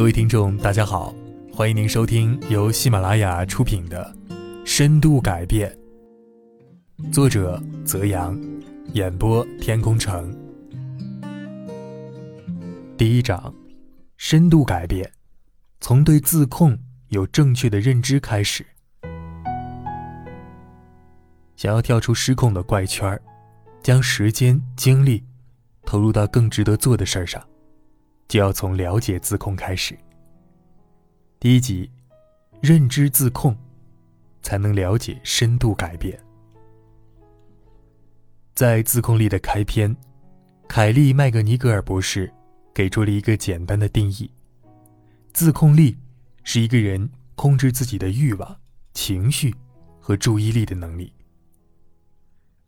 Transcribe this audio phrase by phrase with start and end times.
[0.00, 1.14] 各位听众，大家好，
[1.52, 4.16] 欢迎您收听由喜马拉雅出品的
[4.64, 5.70] 《深度改变》，
[7.12, 8.34] 作者泽阳，
[8.94, 10.34] 演播天空城。
[12.96, 13.54] 第一章：
[14.16, 15.12] 深度改变，
[15.82, 16.78] 从对自控
[17.08, 18.64] 有正确的认知开始。
[21.56, 23.20] 想要跳出失控的怪圈儿，
[23.82, 25.22] 将时间精力
[25.84, 27.49] 投入到更值得做的事儿上。
[28.30, 29.98] 就要从了解自控开始。
[31.40, 31.90] 第一集，
[32.62, 33.56] 认知自控，
[34.40, 36.16] 才能了解深度改变。
[38.54, 39.94] 在自控力的开篇，
[40.68, 42.32] 凯利麦格尼格尔博士
[42.72, 44.30] 给出了一个简单的定义：
[45.32, 45.98] 自控力
[46.44, 48.56] 是一个人控制自己的欲望、
[48.94, 49.52] 情绪
[49.98, 51.12] 和注意力的能力。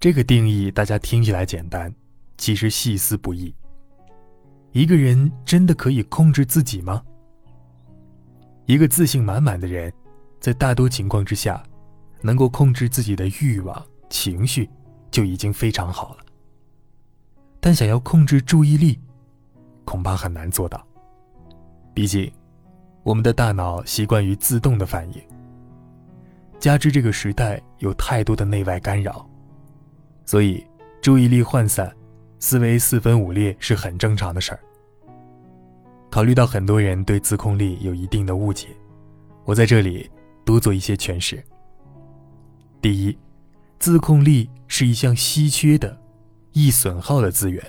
[0.00, 1.94] 这个定义大家听起来简单，
[2.36, 3.54] 其实细思不易。
[4.74, 7.00] 一个人真的可以控制自己吗？
[8.66, 9.92] 一个自信满满的人，
[10.40, 11.62] 在大多情况之下，
[12.20, 14.68] 能够控制自己的欲望、情绪，
[15.12, 16.24] 就已经非常好了。
[17.60, 18.98] 但想要控制注意力，
[19.84, 20.84] 恐怕很难做到。
[21.94, 22.28] 毕竟，
[23.04, 25.22] 我们的大脑习惯于自动的反应，
[26.58, 29.24] 加之这个时代有太多的内外干扰，
[30.26, 30.66] 所以
[31.00, 31.94] 注意力涣散。
[32.40, 34.60] 思维四分五裂是很正常的事儿。
[36.14, 38.68] 考虑到很多人对自控力有一定的误解，
[39.44, 40.08] 我在这里
[40.44, 41.42] 多做一些诠释。
[42.80, 43.18] 第一，
[43.80, 46.00] 自控力是一项稀缺的、
[46.52, 47.60] 易损耗的资源。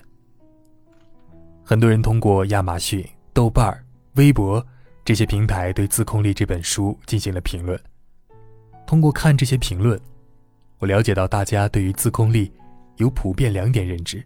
[1.63, 3.75] 很多人通过亚马逊、豆瓣、
[4.13, 4.63] 微博
[5.03, 7.81] 这些平台对《自控力》这本书进行了评论。
[8.85, 9.99] 通过看这些评论，
[10.77, 12.51] 我了解到大家对于自控力
[12.97, 14.23] 有普遍两点认知。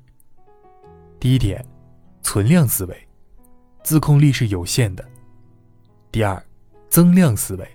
[1.21, 1.65] 第一点，
[2.21, 3.08] 存量思维，
[3.83, 5.05] 自控力是有限的。
[6.11, 6.43] 第二，
[6.89, 7.67] 增量思维，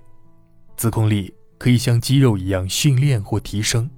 [0.77, 3.89] 自控力可以像肌肉一样训练或提升。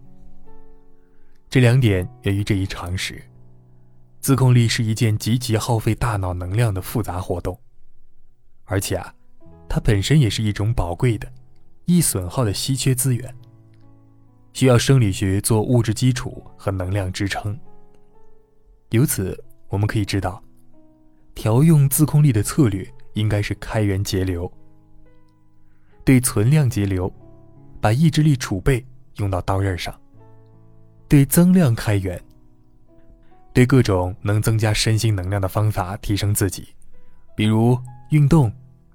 [1.49, 3.23] 这两点源于这一常识：
[4.21, 7.59] 自控力是一件极其耗费大脑能量的复杂活动，
[8.65, 9.15] 而且啊，
[9.69, 11.31] 它本身也是一种宝贵的、
[11.85, 13.35] 易损耗的稀缺资源，
[14.53, 17.59] 需要生理学做物质基础和能量支撑。
[18.91, 20.43] 由此，我们可以知道，
[21.37, 24.51] 调用自控力的策略应该是开源节流，
[26.03, 27.13] 对存量节流，
[27.81, 28.85] 把意志力储备
[29.19, 29.93] 用到刀刃上；
[31.07, 32.21] 对增量开源，
[33.53, 36.69] 对各种能增加身心能量的方法提升自己，
[37.37, 37.79] 比如
[38.11, 38.51] 运动、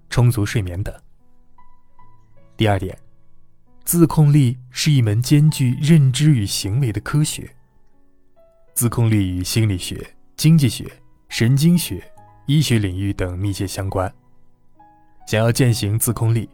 [0.10, 0.94] 充足睡眠等。
[2.58, 2.98] 第二点，
[3.86, 7.50] 自控力是一门兼具认知与行为的科学。
[8.74, 10.92] 自控力与心理学、经济学、
[11.30, 12.11] 神经学、
[12.52, 14.14] 医学领域等密切相关。
[15.26, 16.50] 想要践行自控力，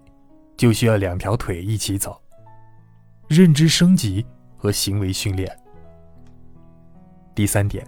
[0.55, 2.21] 就需要两条腿一起走：
[3.27, 4.23] 认知升级
[4.55, 5.51] 和行为训练。
[7.33, 7.83] 第三点，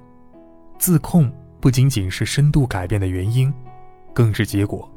[0.79, 1.31] 自控
[1.61, 3.53] 不仅仅是深度改变的原因，
[4.11, 4.91] 更是结果。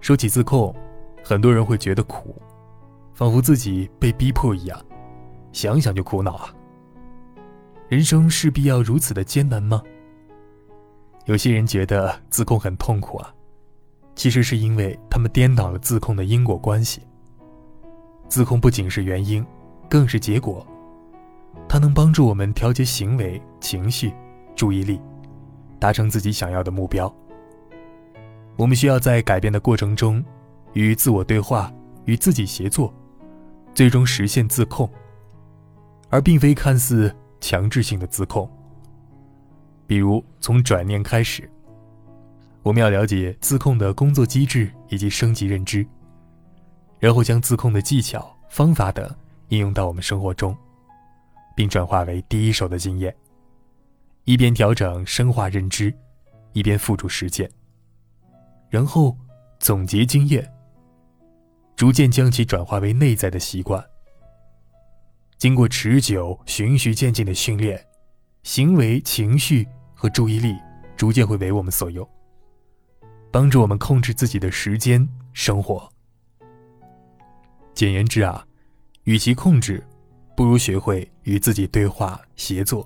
[0.00, 0.74] 说起自控，
[1.22, 2.40] 很多人会觉得苦，
[3.12, 4.82] 仿佛自己被逼迫一样，
[5.52, 6.54] 想想就苦恼啊。
[7.90, 9.82] 人生势必要如此的艰难吗？
[11.26, 13.32] 有些人觉得自控很痛苦啊，
[14.14, 17.02] 其实是因为他们颠倒了自控的因果关系。
[18.28, 19.44] 自控不仅是原因，
[19.88, 20.66] 更是结果。
[21.68, 24.12] 它能帮助我们调节行为、情绪、
[24.56, 25.00] 注意力，
[25.78, 27.14] 达成自己想要的目标。
[28.56, 30.24] 我们需要在改变的过程中，
[30.72, 31.72] 与自我对话，
[32.04, 32.92] 与自己协作，
[33.74, 34.90] 最终实现自控，
[36.08, 37.14] 而并非看似。
[37.44, 38.48] 强制性的自控，
[39.86, 41.50] 比如从转念开始，
[42.62, 45.86] 我们要了解自控的工作机制以及升级认知，
[46.98, 49.08] 然后将自控的技巧、方法等
[49.48, 50.56] 应用到我们生活中，
[51.56, 53.14] 并转化为第一手的经验，
[54.24, 55.92] 一边调整深化认知，
[56.52, 57.50] 一边付诸实践，
[58.70, 59.16] 然后
[59.58, 60.50] 总结经验，
[61.76, 63.84] 逐渐将其转化为内在的习惯。
[65.36, 67.84] 经过持久、循序渐进的训练，
[68.44, 69.66] 行为、情绪
[70.02, 70.58] 和注意力
[70.96, 72.04] 逐渐会为我们所用，
[73.30, 75.88] 帮助我们控制自己的时间、生活。
[77.72, 78.44] 简言之啊，
[79.04, 79.80] 与其控制，
[80.36, 82.84] 不如学会与自己对话、协作。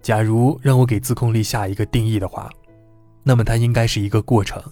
[0.00, 2.50] 假如让我给自控力下一个定义的话，
[3.22, 4.62] 那么它应该是一个过程，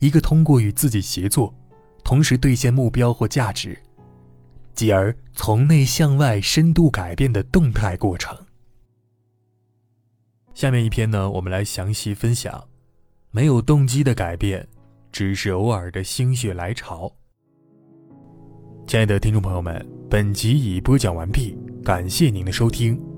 [0.00, 1.54] 一个通过与自己协作，
[2.04, 3.78] 同时兑现目标或价值。
[4.74, 8.36] 继而从内向外深度改变的动态过程。
[10.54, 12.68] 下面一篇呢，我们来详细分享
[13.30, 14.66] 没有动机的改变，
[15.10, 17.10] 只是偶尔的心血来潮。
[18.86, 23.11] 亲爱的听众朋友们，本集已播讲完毕，感谢您的收听。